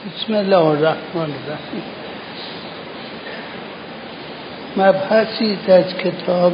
[0.00, 1.82] بسم الله الرحمن الرحیم.
[4.76, 6.52] مبحثی از کتاب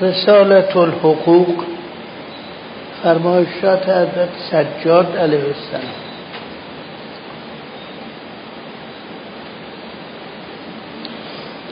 [0.00, 1.64] رسالت الحقوق
[3.02, 5.94] فرمایشات حضرت سجاد علیه السلام.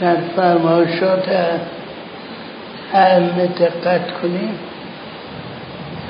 [0.00, 1.28] در فرمایشات
[2.94, 4.58] ائمه دقت کنیم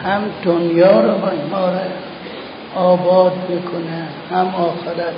[0.04, 1.70] هم دنیا رو با ما
[2.76, 5.14] آباد می‌کنه هم آخرت.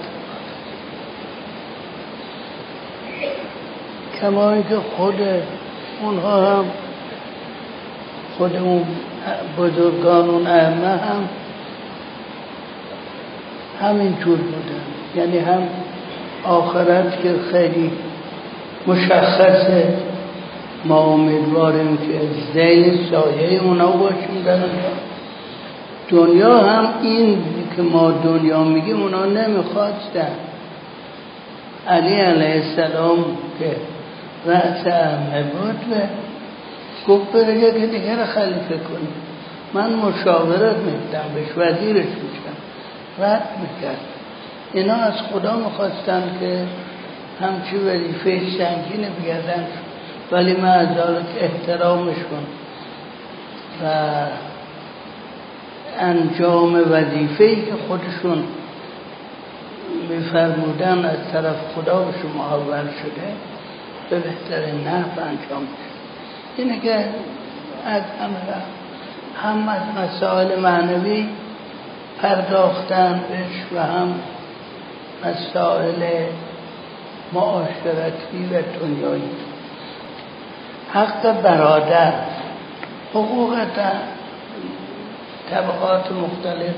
[4.21, 5.15] کما اینکه خود
[6.03, 6.65] اونها هم
[8.39, 8.85] خود اون
[9.59, 11.29] بزرگان اون ائمه هم
[13.83, 14.83] همینطور بودن
[15.17, 15.63] یعنی هم
[16.45, 17.91] آخرت که خیلی
[18.87, 19.95] مشخصه.
[20.85, 22.21] ما امیدواریم که
[22.55, 24.59] زیل سایه اونا باشیم در
[26.11, 27.43] دنیا هم این
[27.77, 30.33] که ما دنیا میگیم اونا نمی‌خواستن
[31.89, 33.25] علی علیه السلام
[33.59, 33.77] که
[34.47, 35.97] رأس امه بود و
[37.09, 39.09] گفت بره یکی دیگر خلیفه کنی
[39.75, 42.57] من مشاورت میدم بهش وزیرش میشم
[43.19, 44.01] رد می‌کرد.
[44.73, 46.65] اینا از خدا می‌خواستن که
[47.41, 49.67] همچی وظیفه سنگین بیادن.
[50.33, 50.89] ولی من از
[51.41, 52.47] احترامش کن.
[53.85, 53.91] و
[55.99, 58.45] انجام وظیفه‌ای که خودشون
[60.09, 63.33] میفرمودن از طرف خدا به شما آور شده
[64.11, 66.01] به بهترین نحو انجام شد
[66.57, 67.05] اینه که
[67.87, 68.03] از
[69.43, 71.29] هم از مسائل معنوی
[72.23, 74.15] پرداختن بهش و هم
[75.25, 76.27] مسائل
[77.33, 79.31] معاشرتی و دنیایی.
[80.93, 82.13] حق برادر
[83.15, 83.59] حقوق
[85.51, 86.75] طبقات مختلف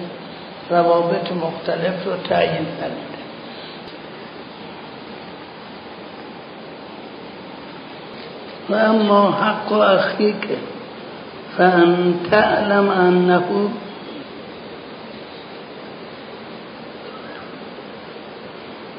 [0.70, 3.12] روابط مختلف رو تعیین کرده
[8.70, 9.82] و اما حق و
[10.18, 10.56] که
[11.56, 13.42] فان تعلم انه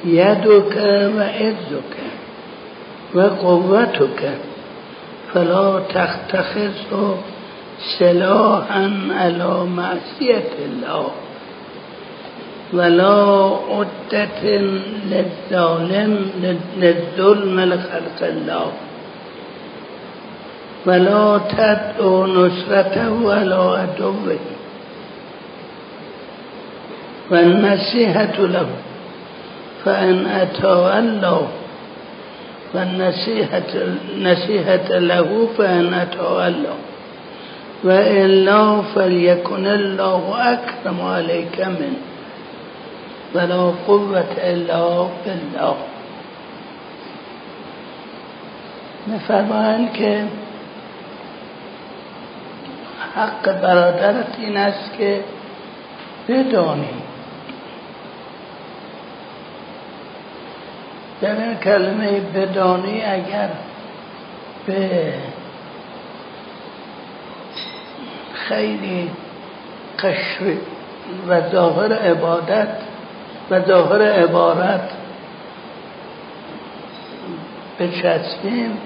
[0.06, 0.75] يدك
[1.17, 1.94] وعزك
[3.16, 4.38] وقوتك
[5.33, 7.17] فلا تختخذه
[8.00, 11.07] سلاحا على معصیت الله
[12.73, 14.44] ولا عدت
[15.11, 16.29] للظالم
[16.78, 18.72] للظلم لخلق الله
[20.85, 24.38] ولا تدعو نصرته على عدوه
[27.31, 28.67] والنصيحة له
[29.85, 31.47] فإن أتولوا
[32.73, 33.73] والنصيحة
[34.97, 36.79] له فإن أتولوا
[37.83, 42.01] وإلا فليكن الله أكرم عليك منه.
[43.35, 45.75] ولا قوة إلا بالله
[49.07, 50.23] میفرمایند که
[53.16, 55.23] حق برادرت این است که
[56.27, 56.88] بدانی.
[61.21, 63.50] در این کلمه بدانی اگر
[64.65, 65.13] به
[68.48, 69.09] خیلی
[70.00, 70.44] قشر
[71.28, 72.78] و ظاهر عبادت
[73.52, 74.90] و ظاهر عبارت
[77.80, 78.78] بچسبیم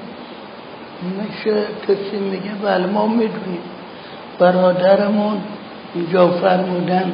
[1.02, 3.62] میشه کسی میگه بله ما می‌دونیم.
[4.40, 5.42] برادرمون
[5.96, 7.14] اینجا فرمودن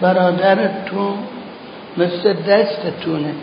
[0.00, 1.14] برادرتون
[1.96, 3.34] مثل دستتونه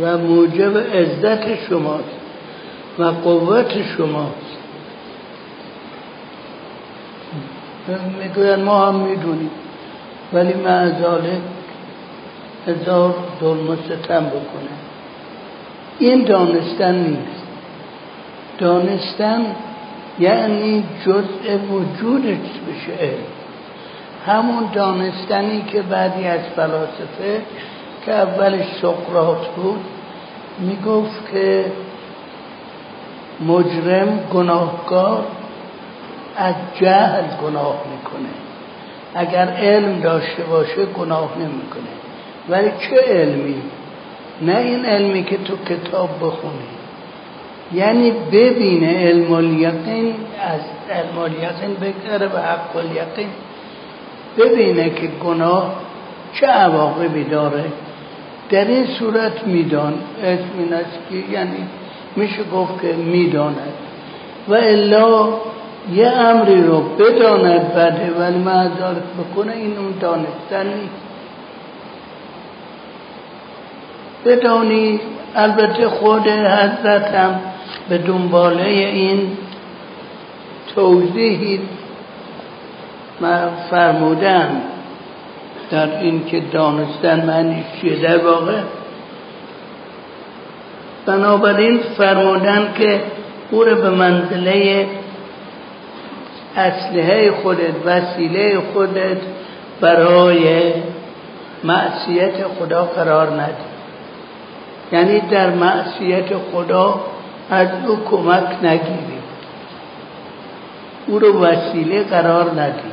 [0.00, 2.04] و موجب عزت شماست
[2.98, 4.45] و قوت شماست.
[8.22, 9.50] می‌گوین ما هم می‌دونیم.
[10.32, 11.40] ولی معذاله
[12.66, 14.74] هزار ظلم ستم بکنه
[15.98, 17.42] این دانستن نیست.
[18.58, 19.46] دانستن
[20.18, 22.38] یعنی جزء وجودش
[22.68, 23.10] بشه.
[24.26, 27.42] همون دانستنی که بعدی از فلاسفه
[28.06, 29.80] که اولش سقراط بود
[30.58, 31.64] می‌گفت که
[33.46, 35.24] مجرم گناهکار
[36.36, 38.28] از جهل گناه می‌کنه.
[39.14, 41.92] اگر علم داشته باشه گناه نمی‌کنه.
[42.48, 43.62] ولی چه علمی؟
[44.42, 46.68] نه این علمی که تو کتاب بخونی.
[47.74, 50.60] یعنی ببینه علم الیقین از
[50.90, 53.28] علم الیقین بگذره به حق الیقین.
[54.38, 55.74] ببینه که گناه
[56.32, 57.64] چه عواقبی داره.
[58.50, 59.94] در این صورت میدان.
[60.22, 61.68] اسم این است که یعنی
[62.16, 63.72] میشه گفت که می‌داند.
[64.48, 65.28] و الا
[65.92, 71.06] یه امری رو بدانه بده ولی من ذالک بکنه این اون دانستن نیست.
[74.24, 75.00] بدانی
[75.34, 77.40] البته خود حضرت هم
[77.88, 79.36] به دنباله این
[80.74, 81.60] توضیحی
[83.20, 84.48] ما فرمودم.
[85.70, 88.60] در این که دانستن معنی چیه؟ در واقع
[91.06, 93.00] بنابراین فرمودن که
[93.50, 94.86] او به منزله
[96.56, 99.18] اسلحه خودت وسیله خودت
[99.80, 100.72] برای
[101.64, 103.66] معصیت خدا قرار ندی
[104.92, 107.00] یعنی در معصیت خدا
[107.50, 109.18] از او کمک نگیری.
[111.06, 112.90] او رو وسیله قرار ندی.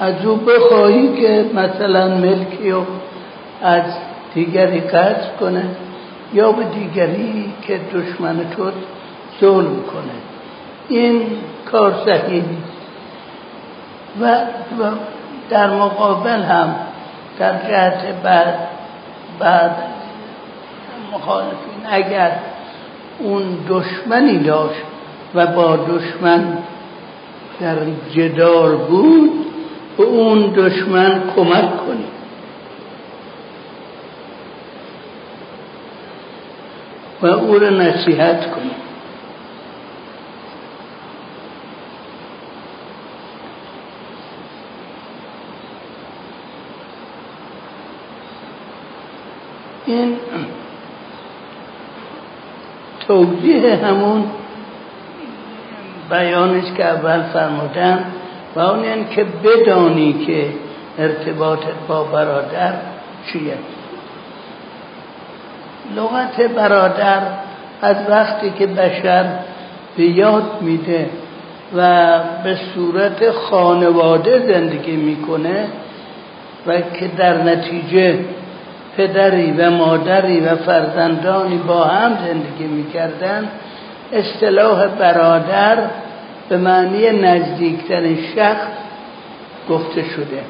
[0.00, 2.84] از او بخواهی که مثلا ملکی رو
[3.62, 3.82] از
[4.34, 5.64] دیگری قطع کنه
[6.34, 8.70] یا به دیگری که دشمن تو
[9.40, 10.14] ظلم کنه.
[10.88, 11.26] این
[11.70, 12.44] کار صحیح
[14.20, 14.40] و
[15.50, 16.74] در مقابل هم
[17.38, 18.54] در جهت بعد
[19.38, 19.76] بعد
[21.12, 22.32] مخالفین اگر
[23.18, 24.82] اون دشمنی داشت
[25.34, 26.58] و با دشمن
[27.60, 27.76] در
[28.14, 29.30] جدال بود
[29.96, 32.14] به اون دشمن کمک کنید
[37.22, 38.84] و او را نصیحت کنید
[49.86, 50.16] این
[53.24, 54.24] توضیح همون
[56.10, 58.04] بیانش که اول فرمودن
[58.56, 60.46] و اون یعنی که بدانی که
[60.98, 62.72] ارتباطت با برادر
[63.26, 63.54] چیه.
[65.96, 67.20] لغت برادر
[67.82, 69.24] از وقتی که بشر
[69.96, 71.08] به یاد میده
[71.76, 75.66] و به صورت خانواده زندگی می‌کنه
[76.66, 78.18] و که در نتیجه
[78.96, 83.48] پدری و مادری و فرزندانی با هم زندگی می‌کردن
[84.12, 85.78] اصطلاح برادر
[86.48, 88.66] به معنی نزدیکترین شخص
[89.68, 90.42] گفته شده.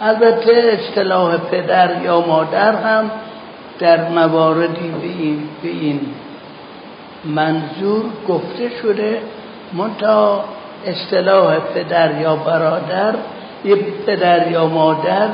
[0.00, 3.10] البته اصطلاح پدر یا مادر هم
[3.78, 6.00] در مواردی به این, به این
[7.24, 9.20] منظور گفته شده.
[9.72, 10.44] منتها
[10.86, 13.14] اصطلاح پدر یا برادر
[13.64, 13.76] یه
[14.06, 15.28] پدر یا مادر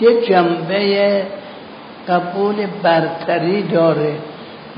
[0.00, 1.22] یه جنبه
[2.08, 4.14] قبول برتری داره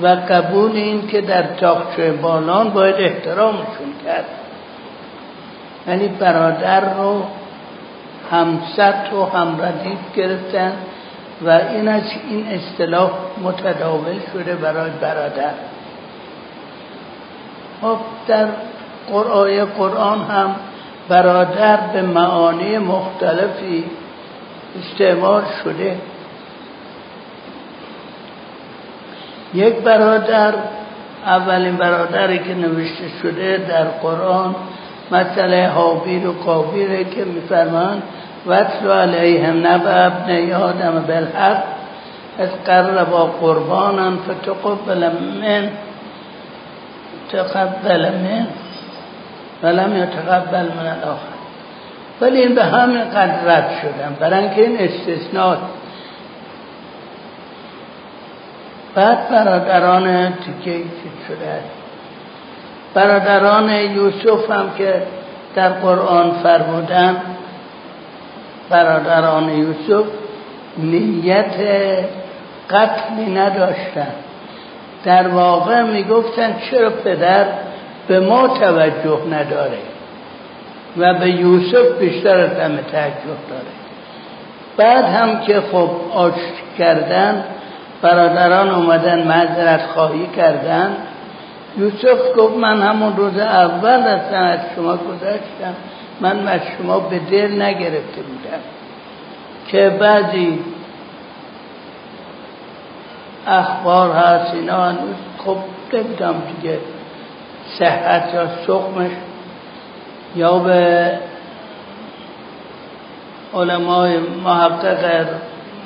[0.03, 4.25] و قبول این که در تاخچه بالان باید احترامشون کرد.
[5.89, 7.23] یعنی برادر رو
[8.31, 10.73] همسط و همردیف گرفتن
[11.43, 13.11] و این از این اصطلاح
[13.43, 15.53] متداول شده برای برادر.
[17.83, 17.97] خب
[18.29, 18.47] در
[19.79, 20.57] قرآن هم
[21.09, 23.85] برادر به معانی مختلفی
[24.79, 25.97] استعمال شده.
[29.55, 30.55] یک برادر
[31.27, 34.55] اولین برادری که نوشته شده در قرآن
[35.11, 38.03] مسئله حابیر و قابیره که میفرمان
[38.47, 41.63] وطلو علیهم نبع ابن آدم بالحق
[42.39, 45.11] از قربا قربانا فتقبل
[45.43, 45.71] من
[47.33, 48.47] تقبل من
[49.63, 51.28] ولم یتقبل من الاخر
[52.21, 55.57] ولی این به همین قدر رد شدن برای اینکه این استثناء
[58.95, 60.85] بعد برادران تیکه
[61.29, 61.61] شده؟
[62.95, 65.03] برادران یوسف هم که
[65.55, 67.17] در قرآن فرمودن
[68.71, 70.07] برادران یوسف
[70.79, 71.55] نیت
[72.71, 74.13] قتلی نداشتن.
[75.05, 77.47] در واقع می‌گفتن چرا پدر
[78.09, 79.79] به ما توجه نداره؟
[80.97, 83.79] و به یوسف بیشتر از همه توجه داره.
[84.77, 86.33] بعد هم که خب آش
[86.79, 87.45] کردن
[88.03, 90.97] برادران اومدن معذرت خواهی کردن
[91.79, 95.75] یوسف گفت من همون روز اول از شما گذاشتم
[96.21, 98.61] من از شما به دل نگرفته بودم.
[99.69, 100.59] که بعضی
[103.47, 104.93] اخبار هست اینا
[105.39, 105.57] خب
[105.93, 106.79] نمیدم دیگه
[107.79, 109.11] صحت یا سقمش
[110.39, 111.13] یا به
[113.55, 115.27] علمای محقق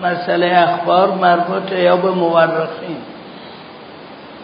[0.02, 2.96] مسئله اخبار مربوط یا به مورخین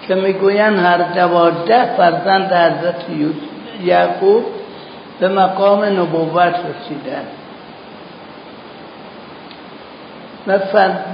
[0.08, 3.04] که می‌گوین هر دوازده فرزند حضرت
[3.84, 4.44] یعقوب
[5.20, 7.24] به مقام نبوت رسیدن
[10.46, 10.58] و,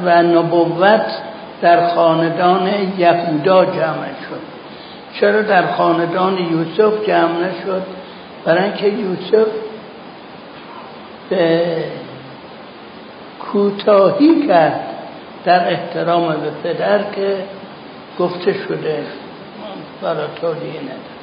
[0.04, 1.06] و نبوت
[1.62, 4.40] در خاندان یهودا جمع شد.
[5.20, 7.82] چرا در خاندان یوسف جمع نشد؟
[8.44, 9.46] برای اینکه یوسف
[11.30, 11.64] به
[13.40, 14.80] کوتاهی کرد
[15.44, 17.36] در احترام به پدر که
[18.18, 19.04] گفته شده
[20.02, 21.14] برای توضیح ندارم.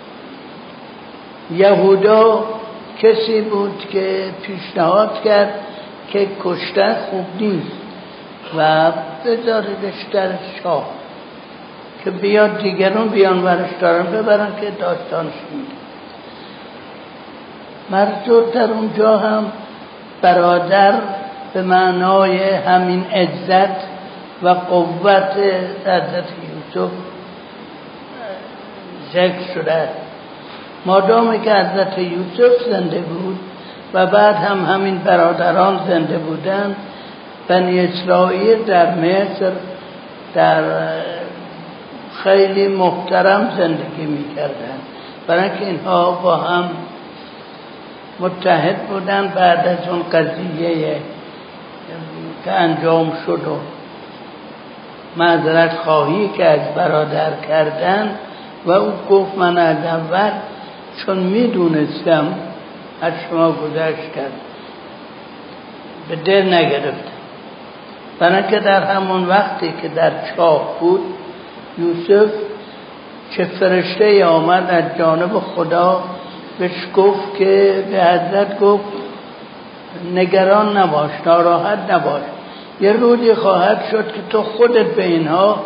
[1.51, 2.43] یهودا
[3.01, 5.53] کسی بود که پیشنهاد کرد
[6.09, 7.71] که کشتن خوب نیست
[8.57, 8.91] و
[9.25, 10.29] بذاردش در
[10.63, 10.89] شاه
[12.03, 15.80] که بیاد دیگرون بیان ورش دارن ببرن که داستانش میده
[17.91, 19.43] مرزود در اونجا هم
[20.21, 20.93] برادر
[21.53, 23.75] به معنای همین عزت
[24.43, 25.38] و قوت
[25.86, 26.25] حضرت
[26.75, 26.91] یوسف
[29.13, 29.89] ذکر شده.
[30.86, 33.39] مادامی که حضرت یوسف زنده بود
[33.93, 36.75] و بعد هم همین برادران زنده بودند
[37.48, 39.51] بنی اسرائیل در مصر
[40.33, 40.63] در
[42.24, 44.77] خیلی محترم زندگی می‌کردن
[45.27, 46.69] برای اینها با هم
[48.20, 51.01] متحد بودن بعد از اون قضیه
[52.46, 53.58] که انجام شد و
[55.18, 58.15] معذرت خواهی که از برادر کردن
[58.65, 60.32] و او گفت من از اول
[61.06, 62.34] چون می‌دونستم
[63.01, 64.32] از شما گذشت کرد.
[66.10, 67.12] به دل نگرفتم
[68.20, 71.01] برای در همون وقتی که در چاه بود
[71.77, 72.32] یوسف
[73.32, 76.03] چه فرشته آمد از جانب خدا
[76.62, 78.84] بهش گفت که به حضرت گفت
[80.15, 82.22] نگران نباش ناراحت نباش.
[82.82, 85.63] یه روزی خواهد شد که تو خودت به اینها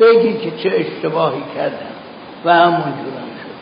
[0.00, 1.92] بگی که چه اشتباهی کردن.
[2.44, 3.56] و همون جورم شد.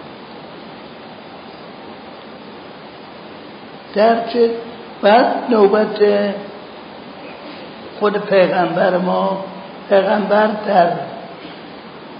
[3.94, 4.50] درچه
[5.02, 6.00] بعد نوبت
[8.00, 9.44] خود پیغمبر ما
[9.88, 10.90] پیغمبر در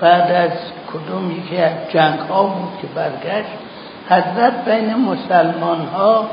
[0.00, 0.50] بعد از
[0.92, 3.69] کدوم یکی از جنگ ها بود که برگشت.
[4.10, 6.26] حضرت بین مسلمان ها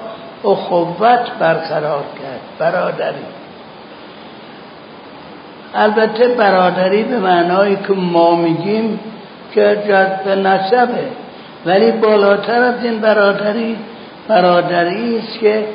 [0.46, 3.26] اخوت برقرار کرد برادری.
[5.76, 9.00] البته برادری به معنایی که ما میگیم
[9.54, 10.88] که جذب نسبه
[11.66, 13.78] ولی بالاتر از این برادری
[14.28, 15.66] برادری است که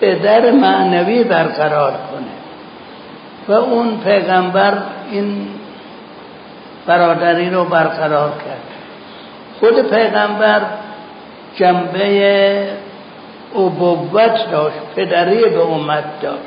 [0.00, 2.36] پدر معنوی برقرار کنه.
[3.48, 4.72] و اون پیغمبر
[5.10, 5.48] این
[6.86, 8.66] برادری رو برقرار کرد.
[9.60, 10.60] خود پیغمبر
[11.56, 12.68] جنبه
[13.56, 16.40] ابوت داشت پدری به امت داشت.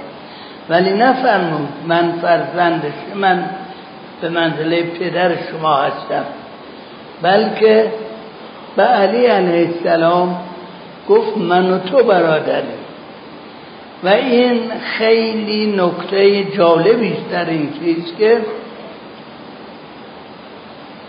[0.69, 3.49] ولی نفرمود من فرزندش من
[4.21, 6.25] به منزله پدر شما هستم.
[7.21, 7.91] بلکه
[8.75, 10.37] به علی علیه السلام
[11.09, 12.79] گفت من و تو برادری
[14.03, 18.37] و این خیلی نکته جالبی است در این چیز که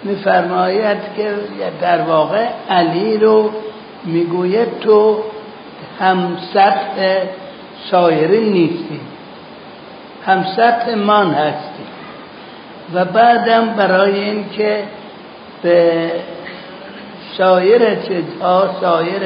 [0.05, 1.35] میفرماید که
[1.81, 3.51] در واقع علی رو
[4.05, 5.19] می‌گوید تو
[6.01, 7.25] هم سطح
[7.91, 9.01] سایرین نیستی
[10.27, 11.85] هم سطح من هستی.
[12.95, 14.83] و بعدم برای اینکه
[15.63, 16.11] به
[17.39, 19.23] سایر چیزها سایر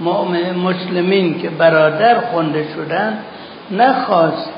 [0.00, 3.18] مؤمن مسلمین که برادر خونده شدن
[3.70, 4.50] نخواست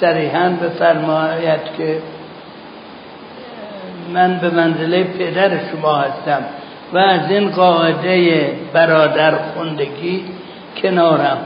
[0.00, 1.98] صریحا بفرماید که
[4.14, 6.44] من به منزله پدر شما هستم.
[6.94, 10.24] و از این قاعده برادر خوندگی
[10.82, 11.38] کنارم.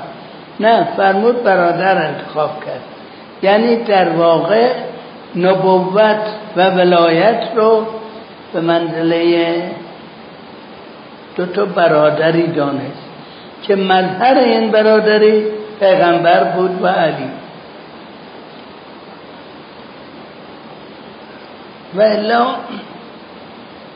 [0.61, 2.83] نه فرمود برادر انتخاب کرد.
[3.43, 4.71] یعنی در واقع
[5.37, 6.21] نبوت
[6.57, 7.87] و ولایت رو
[8.53, 9.63] به منزله
[11.37, 13.09] دو تا برادری دانست
[13.63, 15.45] که مظهر این برادری
[15.81, 17.31] پیغمبر بود و علی.
[21.95, 22.47] و الا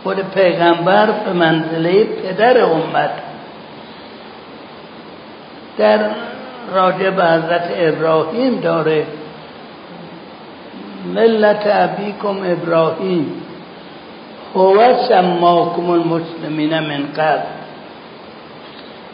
[0.02, 3.11] خود پیغمبر به منزله پدر امت.
[5.78, 5.99] در
[6.75, 9.06] راجع به حضرت ابراهیم داره.
[11.14, 13.42] ملت ابیکم ابراهیم.
[14.54, 17.42] هو سماکم المسلمین من قبل.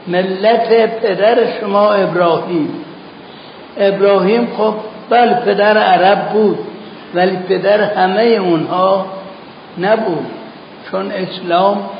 [0.06, 2.84] ملت پدر شما ابراهیم.
[3.76, 4.74] ابراهیم خب
[5.10, 6.58] بل پدر عرب بود
[7.14, 9.06] ولی پدر همه اونها
[9.78, 10.37] نبود.
[10.90, 11.90] چون اسلام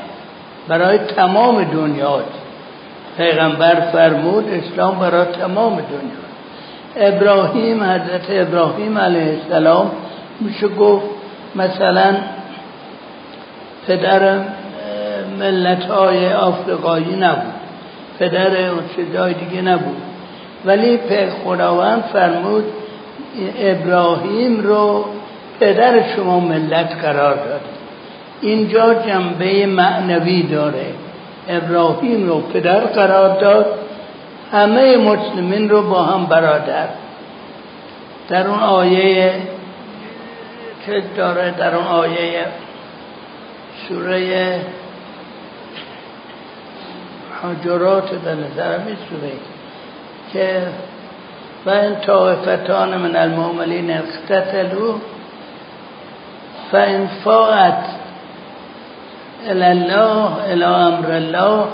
[0.67, 2.39] برای تمام دنیاست.
[3.17, 7.09] پیغمبر فرمود اسلام برای تمام دنیا.
[7.09, 9.91] ابراهیم حضرت ابراهیم علیه السلام
[10.39, 11.05] میشه گفت
[11.55, 12.15] مثلا
[13.87, 14.39] پدر
[15.39, 17.53] ملت های آفریقایی نبود.
[18.19, 18.49] پدر
[18.95, 20.01] چیزهای دیگه نبود.
[20.65, 20.99] ولی
[21.45, 22.63] خداوند فرمود
[23.59, 25.05] ابراهیم رو
[25.59, 27.61] پدر شما ملت قرار داد
[28.41, 30.85] اینجا جنبه معنوی داره.
[31.49, 33.65] ابراهیم رو پدر قرار داد.
[34.51, 36.87] همه مسلمین رو با هم برادر.
[38.29, 39.33] در اون آیه
[40.85, 42.45] که داره در اون آیه
[43.87, 44.59] سوره
[47.43, 49.31] حجرات به نظرم سوره
[50.33, 50.61] که
[51.65, 54.95] و این طائفتان من المؤمنین اقتتلوا
[56.71, 57.98] فان فاعت الى
[59.47, 61.65] الله الى امر الله.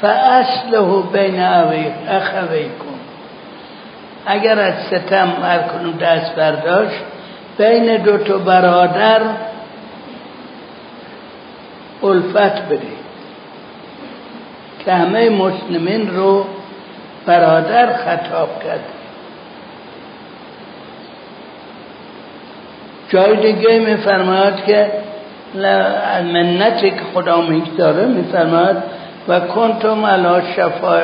[0.00, 1.40] فاصله بین
[2.08, 2.98] اخویکم
[4.26, 5.28] اگر از ستم
[5.72, 7.00] کنون دست برداشت
[7.58, 9.20] بین دو تا برادر
[12.02, 12.98] الفت بده.
[14.84, 16.44] که همه مسلمین رو
[17.26, 18.84] برادر خطاب کرد.
[23.08, 24.90] جای دیگه میفرماید که
[25.54, 28.76] منتی که خدا می‌گذاره میفرماید
[29.28, 31.02] و کنتم علا شفا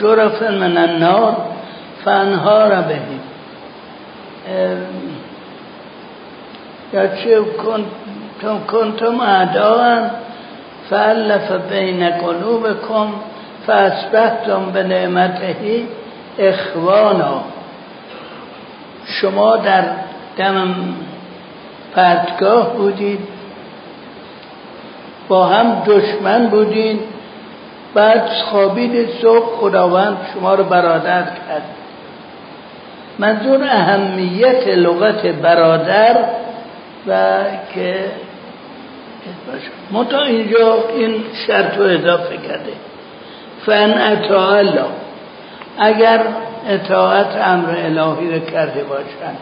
[0.00, 1.36] جرف من النار
[2.04, 3.20] فانها را بهیم
[6.92, 7.40] یا چه
[8.68, 10.08] کنتم اعداء
[10.90, 13.06] فالف بین قلوبکم
[13.66, 15.82] فاسبحتم به نعمته
[16.38, 17.40] اخوانا.
[19.06, 19.84] شما در
[20.36, 20.74] دم
[21.94, 23.31] پرتگاه بودید
[25.32, 26.98] با هم دشمن بودین.
[27.94, 31.62] بعد خوابید صبح خداوند شما رو برادر کرد.
[33.18, 36.16] منظور اهمیت لغت برادر
[37.06, 37.38] و
[37.74, 38.04] که
[39.90, 42.72] منتها اینجا این شرط رو اضافه کرده.
[43.66, 44.84] فن اطاع الله
[45.78, 46.20] اگر
[46.68, 49.38] اطاعت امر الهی رو کرده باشند.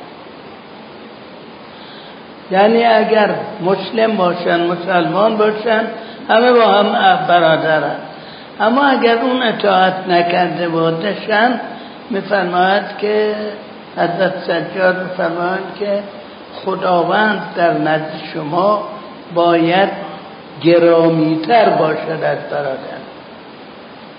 [2.50, 3.30] یعنی اگر
[3.60, 5.82] مسلم باشن مسلمان باشن
[6.28, 7.96] همه با هم برادرن
[8.60, 11.60] اما اگر اون اطاعت نکرده بودشن
[12.10, 13.34] میفرماید که
[13.96, 16.02] حضرت سجاد میفرماید که
[16.64, 18.88] خداوند در نزد شما
[19.34, 19.88] باید
[20.62, 23.00] گرامیتر باشد از برادر.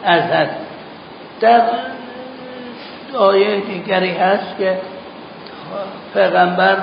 [0.04, 0.48] از
[1.42, 1.62] در
[3.18, 4.78] آیه دیگری هست که
[6.14, 6.78] پیغمبر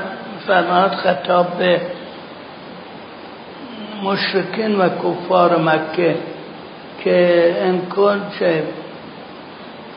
[0.47, 1.81] فرماد خطاب به
[4.03, 6.17] مشرکین و کفار مکه
[7.05, 7.55] که
[7.97, 8.63] کن چه؟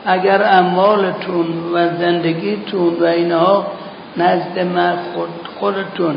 [0.06, 3.66] اگر اموالتون و زندگیتون و اینها
[4.16, 5.28] نزد من خود
[5.60, 6.16] خودتون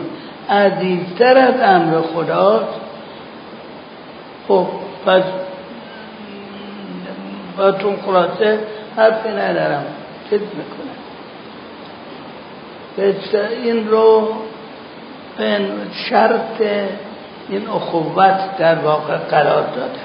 [0.49, 2.79] عزیزتر از امر خداست
[4.47, 4.67] خب
[5.05, 5.23] پس
[7.57, 8.59] باتون خلاصه
[8.97, 9.83] حرفی ندارم.
[10.29, 10.84] چیز می‌کنم.
[13.63, 14.27] این رو
[16.09, 16.61] شرط
[17.49, 19.99] این اخوت در واقع قرار داده.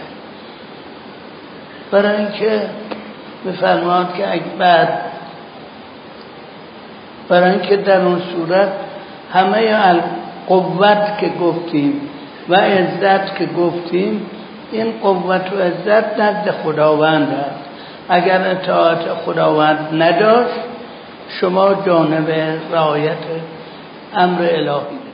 [1.91, 2.61] برای اینکه
[3.47, 4.89] بفرماد که بعد
[7.29, 8.73] برای اینکه در اون صورت
[9.33, 9.73] همه
[10.47, 12.01] قوت که گفتیم
[12.49, 14.27] و عزت که گفتیم
[14.73, 17.61] این قوت و عزت نزد خداوند است.
[18.09, 20.70] اگر اطاعت خداوند نداشت
[21.41, 22.31] شما جانب
[22.73, 23.25] رعایت
[24.15, 25.10] امر الهی.